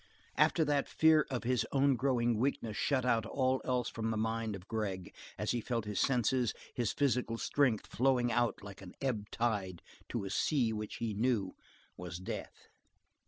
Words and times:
After 0.35 0.65
that 0.65 0.89
fear 0.89 1.27
of 1.29 1.43
his 1.43 1.63
own 1.71 1.95
growing 1.95 2.39
weakness 2.39 2.75
shut 2.75 3.05
out 3.05 3.23
all 3.23 3.61
else 3.63 3.87
from 3.87 4.09
the 4.09 4.17
mind 4.17 4.55
of 4.55 4.67
Gregg 4.67 5.13
as 5.37 5.51
he 5.51 5.61
felt 5.61 5.85
his 5.85 5.99
senses, 5.99 6.55
his 6.73 6.91
physical 6.91 7.37
strength, 7.37 7.85
flowing 7.85 8.31
out 8.31 8.63
like 8.63 8.81
an 8.81 8.95
ebb 8.99 9.29
tide 9.29 9.83
to 10.09 10.25
a 10.25 10.31
sea 10.31 10.73
which, 10.73 10.95
he 10.95 11.13
knew, 11.13 11.53
was 11.97 12.17
death. 12.17 12.65